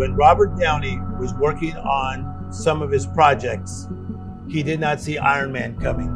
When 0.00 0.16
Robert 0.16 0.58
Downey 0.58 0.98
was 1.18 1.34
working 1.34 1.76
on 1.76 2.50
some 2.50 2.80
of 2.80 2.90
his 2.90 3.04
projects, 3.04 3.86
he 4.48 4.62
did 4.62 4.80
not 4.80 4.98
see 4.98 5.18
Iron 5.18 5.52
Man 5.52 5.78
coming. 5.78 6.08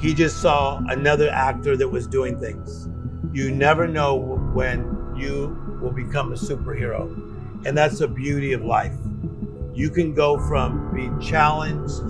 He 0.00 0.12
just 0.12 0.42
saw 0.42 0.82
another 0.88 1.30
actor 1.30 1.76
that 1.76 1.86
was 1.86 2.08
doing 2.08 2.36
things. 2.40 2.88
You 3.32 3.52
never 3.52 3.86
know 3.86 4.16
when 4.54 5.14
you 5.16 5.56
will 5.80 5.92
become 5.92 6.32
a 6.32 6.34
superhero. 6.34 7.06
And 7.64 7.78
that's 7.78 8.00
the 8.00 8.08
beauty 8.08 8.54
of 8.54 8.64
life. 8.64 8.96
You 9.72 9.88
can 9.88 10.12
go 10.12 10.36
from 10.48 10.92
being 10.92 11.20
challenged, 11.20 12.02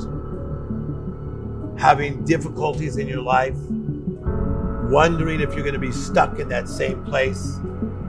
having 1.79 2.25
difficulties 2.25 2.96
in 2.96 3.07
your 3.07 3.21
life, 3.21 3.59
wondering 4.89 5.43
if 5.43 5.53
you're 5.53 5.61
going 5.62 5.75
to 5.75 5.79
be 5.79 5.93
stuck 5.93 6.39
in 6.39 6.49
that 6.49 6.71
same 6.71 7.05
place, 7.05 7.59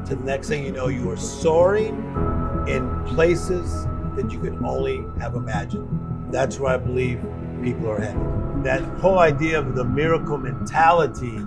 to 0.05 0.15
the 0.15 0.23
next 0.23 0.47
thing 0.47 0.65
you 0.65 0.71
know, 0.71 0.87
you 0.87 1.11
are 1.11 1.17
soaring 1.17 2.28
in 2.69 3.03
places 3.05 3.85
that 4.15 4.31
you 4.31 4.39
could 4.39 4.57
only 4.63 5.03
have 5.19 5.35
imagined. 5.35 5.87
That's 6.31 6.59
where 6.59 6.73
I 6.73 6.77
believe 6.77 7.19
people 7.63 7.89
are 7.89 7.99
headed. 7.99 8.63
That 8.63 8.81
whole 8.99 9.19
idea 9.19 9.59
of 9.59 9.75
the 9.75 9.83
miracle 9.83 10.37
mentality 10.37 11.39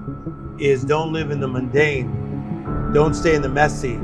is 0.59 0.85
don't 0.85 1.13
live 1.13 1.31
in 1.31 1.41
the 1.41 1.49
mundane, 1.49 2.93
don't 2.93 3.15
stay 3.15 3.35
in 3.35 3.43
the 3.43 3.49
messy, 3.49 3.99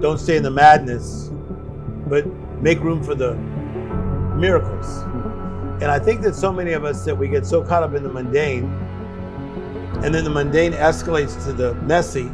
don't 0.00 0.18
stay 0.18 0.36
in 0.36 0.42
the 0.42 0.50
madness, 0.50 1.30
but 2.06 2.26
make 2.60 2.80
room 2.80 3.02
for 3.02 3.14
the 3.14 3.34
miracles. 4.36 5.02
And 5.82 5.86
I 5.86 5.98
think 5.98 6.22
that 6.22 6.34
so 6.34 6.52
many 6.52 6.72
of 6.72 6.84
us 6.84 7.04
that 7.04 7.16
we 7.16 7.28
get 7.28 7.46
so 7.46 7.62
caught 7.62 7.82
up 7.82 7.94
in 7.94 8.02
the 8.02 8.08
mundane, 8.08 8.64
and 10.02 10.14
then 10.14 10.24
the 10.24 10.30
mundane 10.30 10.72
escalates 10.72 11.42
to 11.44 11.52
the 11.52 11.74
messy, 11.74 12.30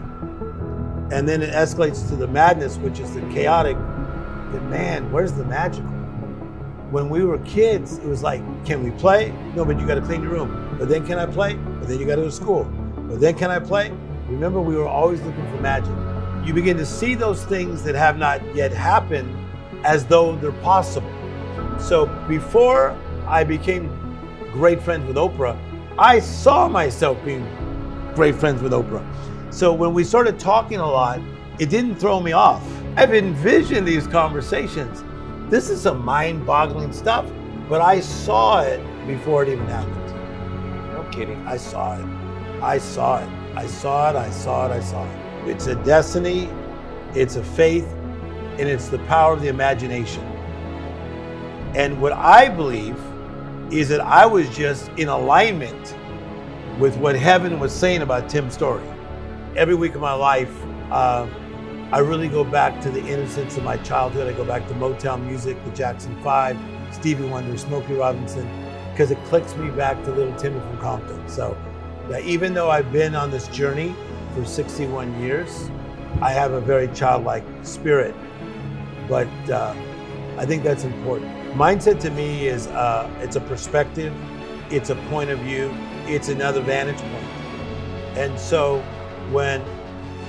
and 1.12 1.28
then 1.28 1.42
it 1.42 1.52
escalates 1.52 2.08
to 2.08 2.16
the 2.16 2.26
madness, 2.26 2.76
which 2.78 2.98
is 2.98 3.12
the 3.14 3.20
chaotic. 3.32 3.76
That 4.52 4.62
man, 4.64 5.10
where's 5.10 5.32
the 5.32 5.44
magical? 5.44 5.90
When 6.90 7.08
we 7.08 7.24
were 7.24 7.38
kids, 7.38 7.96
it 7.96 8.06
was 8.06 8.22
like, 8.22 8.42
can 8.66 8.84
we 8.84 8.90
play? 8.92 9.32
No, 9.56 9.64
but 9.64 9.80
you 9.80 9.86
got 9.86 9.94
to 9.94 10.02
clean 10.02 10.22
your 10.22 10.32
room. 10.32 10.76
But 10.78 10.90
then 10.90 11.06
can 11.06 11.18
I 11.18 11.24
play? 11.24 11.54
But 11.54 11.88
then 11.88 11.98
you 11.98 12.04
got 12.04 12.16
to 12.16 12.22
go 12.22 12.28
to 12.28 12.32
school. 12.32 12.64
But 13.08 13.18
then 13.18 13.34
can 13.34 13.50
I 13.50 13.58
play? 13.58 13.90
Remember, 14.28 14.60
we 14.60 14.76
were 14.76 14.88
always 14.88 15.22
looking 15.22 15.46
for 15.50 15.56
magic. 15.62 15.94
You 16.46 16.52
begin 16.52 16.76
to 16.76 16.84
see 16.84 17.14
those 17.14 17.44
things 17.44 17.82
that 17.84 17.94
have 17.94 18.18
not 18.18 18.42
yet 18.54 18.72
happened 18.72 19.34
as 19.84 20.04
though 20.04 20.36
they're 20.36 20.52
possible. 20.52 21.10
So 21.78 22.06
before 22.28 22.96
I 23.26 23.44
became 23.44 23.88
great 24.52 24.82
friends 24.82 25.06
with 25.06 25.16
Oprah, 25.16 25.58
I 25.98 26.18
saw 26.18 26.68
myself 26.68 27.16
being 27.24 27.46
great 28.14 28.34
friends 28.34 28.62
with 28.62 28.72
Oprah. 28.72 29.04
So 29.52 29.72
when 29.72 29.94
we 29.94 30.04
started 30.04 30.38
talking 30.38 30.78
a 30.78 30.86
lot, 30.86 31.20
it 31.58 31.70
didn't 31.70 31.96
throw 31.96 32.20
me 32.20 32.32
off. 32.32 32.66
I've 32.94 33.14
envisioned 33.14 33.88
these 33.88 34.06
conversations. 34.06 35.02
This 35.50 35.70
is 35.70 35.80
some 35.80 36.04
mind 36.04 36.46
boggling 36.46 36.92
stuff, 36.92 37.24
but 37.66 37.80
I 37.80 38.00
saw 38.00 38.60
it 38.60 38.80
before 39.06 39.42
it 39.42 39.48
even 39.48 39.66
happened. 39.66 40.92
No 40.92 41.08
kidding. 41.10 41.46
I 41.46 41.56
saw 41.56 41.96
it. 41.98 42.04
I 42.62 42.76
saw 42.76 43.18
it. 43.18 43.28
I 43.56 43.66
saw 43.66 44.10
it. 44.10 44.16
I 44.16 44.28
saw 44.30 44.66
it. 44.66 44.72
I 44.72 44.80
saw 44.80 45.04
it. 45.04 45.48
It's 45.48 45.68
a 45.68 45.74
destiny, 45.84 46.50
it's 47.14 47.36
a 47.36 47.42
faith, 47.42 47.86
and 48.58 48.68
it's 48.68 48.88
the 48.88 48.98
power 49.00 49.32
of 49.32 49.40
the 49.40 49.48
imagination. 49.48 50.22
And 51.74 51.98
what 52.00 52.12
I 52.12 52.50
believe 52.50 52.98
is 53.72 53.88
that 53.88 54.02
I 54.02 54.26
was 54.26 54.54
just 54.54 54.90
in 54.98 55.08
alignment 55.08 55.96
with 56.78 56.96
what 56.98 57.16
heaven 57.16 57.58
was 57.58 57.72
saying 57.72 58.02
about 58.02 58.28
Tim's 58.28 58.52
story. 58.52 58.84
Every 59.56 59.74
week 59.74 59.94
of 59.94 60.02
my 60.02 60.12
life, 60.12 60.54
uh, 60.90 61.26
I 61.92 61.98
really 61.98 62.28
go 62.28 62.42
back 62.42 62.80
to 62.80 62.90
the 62.90 63.06
innocence 63.06 63.58
of 63.58 63.64
my 63.64 63.76
childhood. 63.76 64.26
I 64.26 64.34
go 64.34 64.46
back 64.46 64.66
to 64.68 64.74
Motown 64.74 65.26
music, 65.26 65.62
the 65.62 65.70
Jackson 65.72 66.18
Five, 66.22 66.58
Stevie 66.90 67.26
Wonder, 67.26 67.58
Smokey 67.58 67.92
Robinson, 67.92 68.48
because 68.90 69.10
it 69.10 69.22
clicks 69.26 69.54
me 69.56 69.70
back 69.70 70.02
to 70.04 70.10
little 70.10 70.34
Timmy 70.36 70.58
from 70.58 70.78
Compton. 70.78 71.28
So, 71.28 71.54
even 72.24 72.54
though 72.54 72.70
I've 72.70 72.90
been 72.92 73.14
on 73.14 73.30
this 73.30 73.46
journey 73.48 73.94
for 74.34 74.42
61 74.42 75.20
years, 75.20 75.70
I 76.22 76.32
have 76.32 76.52
a 76.52 76.62
very 76.62 76.88
childlike 76.88 77.44
spirit. 77.62 78.14
But 79.06 79.28
uh, 79.50 79.74
I 80.38 80.46
think 80.46 80.62
that's 80.62 80.84
important. 80.84 81.30
Mindset 81.52 82.00
to 82.00 82.10
me 82.10 82.46
is 82.46 82.68
uh, 82.68 83.14
it's 83.20 83.36
a 83.36 83.40
perspective, 83.40 84.14
it's 84.70 84.88
a 84.88 84.96
point 85.10 85.28
of 85.28 85.40
view, 85.40 85.70
it's 86.06 86.30
another 86.30 86.62
vantage 86.62 86.96
point. 86.96 88.16
And 88.16 88.40
so 88.40 88.80
when 89.30 89.60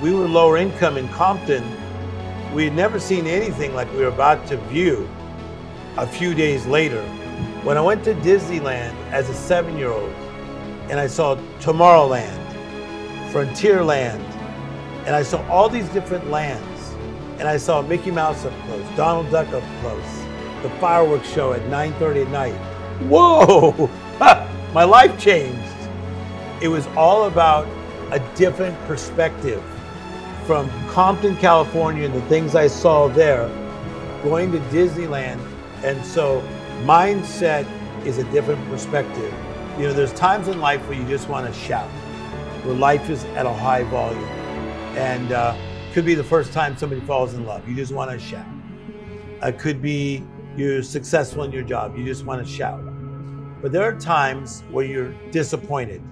we 0.04 0.12
were 0.12 0.28
lower 0.28 0.58
income 0.58 0.98
in 0.98 1.08
Compton, 1.08 1.64
we 2.52 2.66
had 2.66 2.74
never 2.74 3.00
seen 3.00 3.26
anything 3.26 3.72
like 3.72 3.90
we 3.94 4.00
were 4.00 4.08
about 4.08 4.46
to 4.46 4.58
view 4.68 5.08
a 5.96 6.06
few 6.06 6.34
days 6.34 6.66
later. 6.66 7.02
When 7.62 7.78
I 7.78 7.80
went 7.80 8.04
to 8.04 8.12
Disneyland 8.16 8.94
as 9.12 9.30
a 9.30 9.34
seven 9.34 9.78
year 9.78 9.88
old 9.88 10.12
and 10.90 11.00
I 11.00 11.06
saw 11.06 11.36
Tomorrowland, 11.58 12.38
Frontierland, 13.32 14.20
and 15.06 15.16
I 15.16 15.22
saw 15.22 15.42
all 15.48 15.70
these 15.70 15.88
different 15.88 16.28
lands, 16.28 16.94
and 17.38 17.48
I 17.48 17.56
saw 17.56 17.80
Mickey 17.80 18.10
Mouse 18.10 18.44
up 18.44 18.52
close, 18.66 18.86
Donald 18.98 19.30
Duck 19.30 19.48
up 19.54 19.64
close, 19.80 20.22
the 20.62 20.68
fireworks 20.80 21.32
show 21.32 21.54
at 21.54 21.62
9.30 21.62 22.26
at 22.26 22.30
night. 22.30 22.54
Whoa! 23.08 23.88
My 24.74 24.84
life 24.84 25.18
changed. 25.18 25.64
It 26.60 26.68
was 26.68 26.86
all 26.88 27.24
about 27.24 27.66
a 28.10 28.18
different 28.36 28.78
perspective 28.86 29.64
from 30.46 30.70
Compton, 30.88 31.36
California, 31.36 32.04
and 32.04 32.14
the 32.14 32.22
things 32.22 32.54
I 32.54 32.66
saw 32.66 33.08
there, 33.08 33.48
going 34.22 34.52
to 34.52 34.58
Disneyland. 34.70 35.40
And 35.82 36.04
so, 36.04 36.40
mindset 36.82 37.66
is 38.06 38.18
a 38.18 38.24
different 38.30 38.64
perspective. 38.68 39.32
You 39.78 39.88
know, 39.88 39.92
there's 39.92 40.12
times 40.12 40.48
in 40.48 40.60
life 40.60 40.86
where 40.88 40.98
you 40.98 41.06
just 41.08 41.28
want 41.28 41.46
to 41.46 41.60
shout, 41.60 41.88
where 42.64 42.74
life 42.74 43.08
is 43.10 43.24
at 43.36 43.46
a 43.46 43.52
high 43.52 43.84
volume. 43.84 44.22
And 44.96 45.32
uh, 45.32 45.56
could 45.92 46.04
be 46.04 46.14
the 46.14 46.24
first 46.24 46.52
time 46.52 46.76
somebody 46.76 47.00
falls 47.02 47.34
in 47.34 47.46
love. 47.46 47.68
You 47.68 47.74
just 47.74 47.92
want 47.92 48.10
to 48.10 48.18
shout. 48.18 48.46
It 49.42 49.58
could 49.58 49.80
be 49.80 50.24
you're 50.56 50.82
successful 50.82 51.42
in 51.44 51.52
your 51.52 51.62
job. 51.62 51.96
You 51.96 52.04
just 52.04 52.24
want 52.24 52.44
to 52.44 52.52
shout. 52.52 52.80
But 53.60 53.72
there 53.72 53.82
are 53.82 53.98
times 53.98 54.62
where 54.70 54.84
you're 54.84 55.12
disappointed 55.30 56.02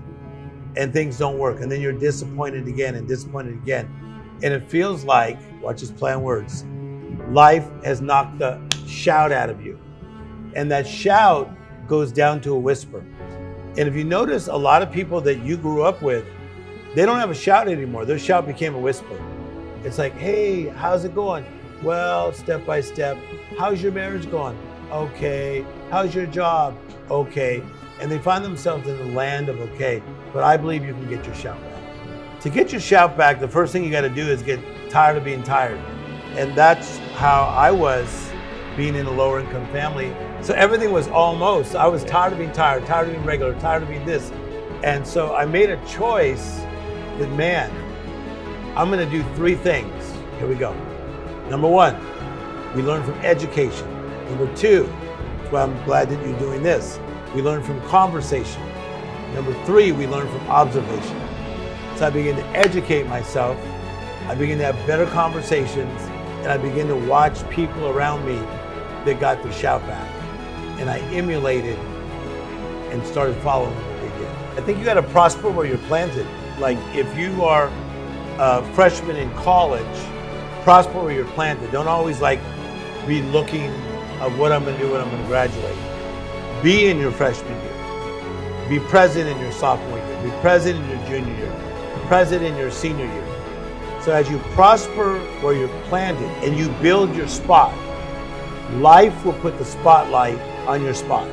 and 0.76 0.92
things 0.92 1.18
don't 1.18 1.38
work. 1.38 1.60
And 1.60 1.70
then 1.70 1.80
you're 1.80 1.92
disappointed 1.92 2.66
again 2.66 2.94
and 2.94 3.06
disappointed 3.06 3.54
again. 3.54 3.88
And 4.42 4.52
it 4.52 4.62
feels 4.64 5.04
like, 5.04 5.38
watch 5.60 5.80
this 5.80 5.90
play 5.90 6.12
on 6.12 6.22
words, 6.22 6.64
life 7.28 7.68
has 7.84 8.00
knocked 8.00 8.38
the 8.38 8.60
shout 8.86 9.32
out 9.32 9.50
of 9.50 9.64
you. 9.64 9.78
And 10.54 10.70
that 10.70 10.86
shout 10.86 11.50
goes 11.86 12.12
down 12.12 12.40
to 12.42 12.54
a 12.54 12.58
whisper. 12.58 13.04
And 13.78 13.88
if 13.88 13.94
you 13.94 14.04
notice, 14.04 14.48
a 14.48 14.56
lot 14.56 14.82
of 14.82 14.92
people 14.92 15.20
that 15.22 15.40
you 15.42 15.56
grew 15.56 15.82
up 15.82 16.02
with, 16.02 16.26
they 16.94 17.06
don't 17.06 17.18
have 17.18 17.30
a 17.30 17.34
shout 17.34 17.68
anymore. 17.68 18.04
Their 18.04 18.18
shout 18.18 18.46
became 18.46 18.74
a 18.74 18.78
whisper. 18.78 19.18
It's 19.84 19.98
like, 19.98 20.12
hey, 20.14 20.66
how's 20.68 21.04
it 21.04 21.14
going? 21.14 21.44
Well, 21.82 22.32
step 22.32 22.66
by 22.66 22.80
step. 22.80 23.16
How's 23.58 23.82
your 23.82 23.92
marriage 23.92 24.30
going? 24.30 24.58
Okay. 24.90 25.64
How's 25.90 26.14
your 26.14 26.26
job? 26.26 26.76
Okay. 27.10 27.62
And 28.00 28.10
they 28.10 28.18
find 28.18 28.44
themselves 28.44 28.86
in 28.86 28.98
the 28.98 29.06
land 29.06 29.48
of 29.48 29.58
okay. 29.60 30.02
But 30.32 30.44
I 30.44 30.56
believe 30.56 30.84
you 30.84 30.92
can 30.92 31.08
get 31.08 31.24
your 31.24 31.34
shout. 31.34 31.58
To 32.42 32.50
get 32.50 32.72
your 32.72 32.80
shout 32.80 33.16
back, 33.16 33.38
the 33.38 33.46
first 33.46 33.72
thing 33.72 33.84
you 33.84 33.90
got 33.92 34.00
to 34.00 34.08
do 34.08 34.26
is 34.26 34.42
get 34.42 34.58
tired 34.90 35.16
of 35.16 35.22
being 35.22 35.44
tired. 35.44 35.78
And 36.36 36.56
that's 36.56 36.98
how 37.14 37.44
I 37.44 37.70
was 37.70 38.32
being 38.76 38.96
in 38.96 39.06
a 39.06 39.10
lower 39.12 39.38
income 39.38 39.64
family. 39.68 40.12
So 40.42 40.52
everything 40.54 40.90
was 40.90 41.06
almost, 41.06 41.76
I 41.76 41.86
was 41.86 42.02
tired 42.02 42.32
of 42.32 42.40
being 42.40 42.50
tired, 42.50 42.84
tired 42.84 43.06
of 43.06 43.14
being 43.14 43.24
regular, 43.24 43.54
tired 43.60 43.84
of 43.84 43.88
being 43.90 44.04
this. 44.04 44.32
And 44.82 45.06
so 45.06 45.36
I 45.36 45.44
made 45.44 45.70
a 45.70 45.76
choice 45.86 46.56
that, 47.18 47.30
man, 47.36 47.70
I'm 48.76 48.90
going 48.90 49.08
to 49.08 49.18
do 49.18 49.22
three 49.36 49.54
things. 49.54 50.12
Here 50.38 50.48
we 50.48 50.56
go. 50.56 50.74
Number 51.48 51.68
one, 51.68 51.94
we 52.74 52.82
learn 52.82 53.04
from 53.04 53.14
education. 53.20 53.88
Number 54.30 54.52
two, 54.56 54.92
that's 55.38 55.52
why 55.52 55.62
I'm 55.62 55.84
glad 55.84 56.08
that 56.08 56.20
you're 56.26 56.38
doing 56.40 56.64
this. 56.64 56.98
We 57.36 57.42
learn 57.42 57.62
from 57.62 57.80
conversation. 57.82 58.62
Number 59.32 59.54
three, 59.64 59.92
we 59.92 60.08
learn 60.08 60.26
from 60.26 60.48
observation. 60.48 61.31
So 62.02 62.08
I 62.08 62.10
begin 62.10 62.34
to 62.34 62.44
educate 62.48 63.06
myself. 63.06 63.56
I 64.26 64.34
begin 64.34 64.58
to 64.58 64.64
have 64.64 64.86
better 64.88 65.06
conversations, 65.06 66.02
and 66.40 66.48
I 66.48 66.56
begin 66.56 66.88
to 66.88 66.96
watch 66.96 67.48
people 67.48 67.86
around 67.90 68.26
me 68.26 68.34
that 69.04 69.20
got 69.20 69.40
the 69.44 69.52
shout 69.52 69.82
back. 69.82 70.10
And 70.80 70.90
I 70.90 70.98
emulated 71.14 71.78
and 72.90 73.06
started 73.06 73.36
following 73.36 73.72
what 73.76 74.00
they 74.00 74.18
did. 74.18 74.28
I 74.58 74.66
think 74.66 74.80
you 74.80 74.84
got 74.84 74.94
to 74.94 75.02
prosper 75.04 75.48
where 75.48 75.64
you're 75.64 75.78
planted. 75.86 76.26
Like 76.58 76.76
if 76.92 77.16
you 77.16 77.44
are 77.44 77.70
a 78.40 78.64
freshman 78.74 79.14
in 79.14 79.32
college, 79.34 79.86
prosper 80.64 81.04
where 81.04 81.12
you're 81.12 81.24
planted. 81.24 81.70
Don't 81.70 81.86
always 81.86 82.20
like 82.20 82.40
be 83.06 83.22
looking 83.22 83.70
of 84.20 84.36
what 84.40 84.50
I'm 84.50 84.64
going 84.64 84.76
to 84.76 84.82
do 84.82 84.90
when 84.90 85.00
I'm 85.00 85.08
going 85.08 85.22
to 85.22 85.28
graduate. 85.28 85.76
Be 86.64 86.86
in 86.86 86.98
your 86.98 87.12
freshman 87.12 87.52
year. 87.62 88.68
Be 88.68 88.80
present 88.88 89.28
in 89.28 89.38
your 89.38 89.52
sophomore 89.52 89.98
year. 89.98 90.22
Be 90.24 90.30
present 90.40 90.80
in 90.80 90.88
your 90.90 91.06
junior 91.06 91.36
year. 91.36 91.71
Present 92.06 92.42
in 92.42 92.56
your 92.56 92.70
senior 92.70 93.06
year. 93.06 93.26
So 94.02 94.12
as 94.12 94.28
you 94.28 94.38
prosper 94.54 95.18
where 95.40 95.54
you're 95.54 95.82
planted 95.84 96.28
and 96.44 96.58
you 96.58 96.68
build 96.82 97.14
your 97.14 97.28
spot, 97.28 97.72
life 98.74 99.24
will 99.24 99.32
put 99.34 99.58
the 99.58 99.64
spotlight 99.64 100.38
on 100.66 100.82
your 100.82 100.94
spot. 100.94 101.28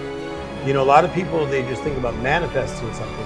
You 0.66 0.74
know, 0.74 0.83
a 0.83 0.86
lot 0.86 1.04
of 1.04 1.13
people, 1.13 1.45
they 1.45 1.63
just 1.63 1.81
think 1.83 1.98
about 1.98 2.16
manifesting 2.18 2.94
something. 2.94 3.25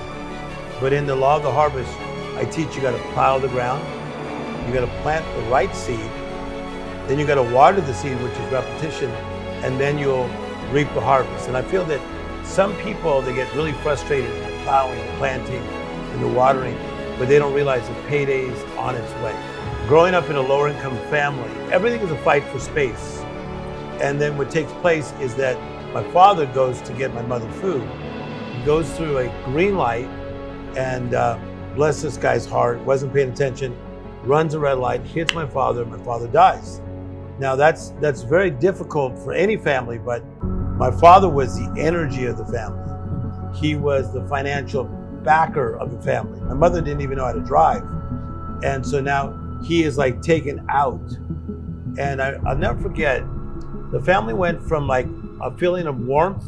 But 0.80 0.94
in 0.94 1.06
the 1.06 1.16
law 1.16 1.38
of 1.38 1.44
the 1.44 1.52
harvest, 1.52 1.92
I 2.38 2.46
teach 2.46 2.76
you 2.76 2.82
got 2.82 2.98
to 2.98 3.04
plow 3.14 3.38
the 3.38 3.50
ground, 3.50 3.84
you 4.68 4.74
got 4.74 4.82
to 4.82 5.02
plant 5.02 5.26
the 5.36 5.50
right 5.50 5.74
seed, 5.76 6.00
then 7.08 7.20
you 7.20 7.28
got 7.28 7.36
to 7.36 7.44
water 7.44 7.82
the 7.82 7.94
seed, 7.94 8.20
which 8.22 8.34
is 8.34 8.52
repetition, 8.52 9.10
and 9.64 9.80
then 9.80 9.98
you'll 9.98 10.30
reap 10.72 10.88
the 10.94 11.02
harvest. 11.02 11.48
And 11.48 11.58
I 11.58 11.62
feel 11.62 11.86
that 11.86 12.02
some 12.46 12.76
people, 12.78 13.22
they 13.22 13.34
get 13.36 13.54
really 13.56 13.74
frustrated 13.74 14.34
in 14.34 14.64
plowing, 14.64 15.00
planting, 15.18 15.62
and 15.62 16.24
the 16.24 16.28
watering, 16.28 16.78
but 17.18 17.28
they 17.28 17.40
don't 17.40 17.54
realize 17.54 17.88
the 17.88 17.96
payday's 18.08 18.62
on 18.78 18.96
its 18.96 19.12
way. 19.24 19.36
Growing 19.88 20.14
up 20.14 20.30
in 20.30 20.36
a 20.36 20.42
lower 20.42 20.70
income 20.70 20.98
family, 21.10 21.50
everything 21.72 22.02
is 22.02 22.12
a 22.12 22.18
fight 22.20 22.44
for 22.46 22.60
space. 22.60 23.20
And 24.02 24.20
then 24.20 24.38
what 24.38 24.50
takes 24.50 24.72
place 24.74 25.14
is 25.22 25.36
that 25.36 25.58
my 25.94 26.04
father 26.12 26.46
goes 26.48 26.82
to 26.82 26.94
get 26.94 27.14
my 27.14 27.22
mother 27.22 27.50
food. 27.54 27.88
He 28.54 28.66
goes 28.66 28.92
through 28.98 29.20
a 29.20 29.44
green 29.46 29.76
light 29.78 30.08
and 30.76 31.14
uh, 31.14 31.38
bless 31.76 32.02
this 32.02 32.18
guy's 32.18 32.46
heart, 32.46 32.80
wasn't 32.82 33.14
paying 33.14 33.30
attention, 33.32 33.78
runs 34.24 34.54
a 34.54 34.60
red 34.60 34.80
light, 34.80 35.02
hits 35.02 35.34
my 35.34 35.46
father, 35.46 35.84
and 35.84 35.92
my 35.92 36.04
father 36.04 36.28
dies. 36.28 36.82
Now 37.40 37.56
that's 37.56 37.90
that's 38.00 38.22
very 38.22 38.52
difficult 38.52 39.18
for 39.20 39.34
any 39.34 39.58
family, 39.58 39.98
but 39.98 40.24
my 40.78 40.92
father 40.92 41.30
was 41.30 41.56
the 41.58 41.82
energy 41.82 42.26
of 42.26 42.38
the 42.38 42.46
family. 42.46 42.80
He 43.60 43.76
was 43.76 44.14
the 44.14 44.26
financial 44.28 44.86
backer 45.24 45.78
of 45.78 45.92
the 45.92 46.02
family. 46.02 46.40
My 46.42 46.54
mother 46.54 46.82
didn't 46.82 47.02
even 47.02 47.18
know 47.18 47.26
how 47.26 47.34
to 47.34 47.42
drive. 47.42 47.84
And 48.64 48.86
so 48.86 49.02
now 49.02 49.38
he 49.64 49.84
is 49.84 49.98
like 49.98 50.22
taken 50.22 50.66
out. 50.70 51.02
And 51.98 52.22
I, 52.22 52.38
will 52.38 52.56
never 52.56 52.80
forget, 52.82 53.24
the 53.92 54.02
family 54.02 54.34
went 54.34 54.62
from 54.68 54.88
like 54.88 55.08
a 55.42 55.56
feeling 55.58 55.88
of 55.88 56.00
warmth 56.00 56.46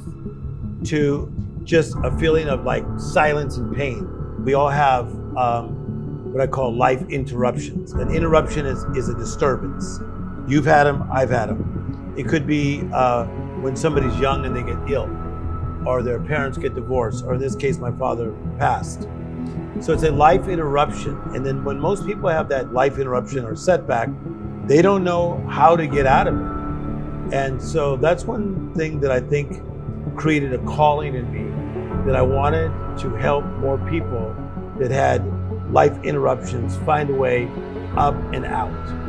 to 0.87 1.31
just 1.63 1.95
a 2.03 2.11
feeling 2.17 2.47
of 2.47 2.63
like 2.63 2.85
silence 2.97 3.57
and 3.57 3.75
pain. 3.75 4.43
We 4.43 4.53
all 4.53 4.69
have 4.69 5.07
um, 5.37 6.31
what 6.31 6.41
I 6.41 6.47
call 6.47 6.75
life 6.75 7.01
interruptions. 7.09 7.93
An 7.93 8.11
interruption 8.11 8.65
is, 8.65 8.83
is 8.95 9.09
a 9.09 9.15
disturbance. 9.15 9.99
You've 10.47 10.65
had 10.65 10.83
them, 10.83 11.07
I've 11.11 11.29
had 11.29 11.49
them. 11.49 12.13
It 12.17 12.27
could 12.27 12.45
be 12.45 12.87
uh, 12.93 13.25
when 13.61 13.75
somebody's 13.75 14.17
young 14.19 14.45
and 14.45 14.55
they 14.55 14.63
get 14.63 14.77
ill, 14.89 15.05
or 15.85 16.01
their 16.01 16.19
parents 16.19 16.57
get 16.57 16.75
divorced, 16.75 17.23
or 17.25 17.35
in 17.35 17.39
this 17.39 17.55
case, 17.55 17.77
my 17.77 17.91
father 17.91 18.33
passed. 18.57 19.07
So 19.81 19.93
it's 19.93 20.03
a 20.03 20.11
life 20.11 20.47
interruption. 20.47 21.19
And 21.33 21.45
then 21.45 21.63
when 21.63 21.79
most 21.79 22.05
people 22.05 22.29
have 22.29 22.47
that 22.49 22.73
life 22.73 22.97
interruption 22.97 23.45
or 23.45 23.55
setback, 23.55 24.09
they 24.65 24.81
don't 24.81 25.03
know 25.03 25.45
how 25.49 25.75
to 25.75 25.85
get 25.85 26.05
out 26.05 26.27
of 26.27 26.35
it. 26.35 27.33
And 27.33 27.61
so 27.61 27.97
that's 27.97 28.23
one 28.23 28.73
thing 28.73 28.99
that 29.01 29.11
I 29.11 29.19
think 29.19 29.61
created 30.15 30.53
a 30.53 30.59
calling 30.59 31.15
in 31.15 31.31
me 31.31 32.05
that 32.05 32.15
I 32.15 32.21
wanted 32.21 32.69
to 32.99 33.15
help 33.15 33.45
more 33.57 33.77
people 33.89 34.35
that 34.79 34.91
had 34.91 35.23
life 35.71 35.97
interruptions 36.03 36.77
find 36.77 37.09
a 37.09 37.13
way 37.13 37.49
up 37.97 38.15
and 38.33 38.45
out. 38.45 39.04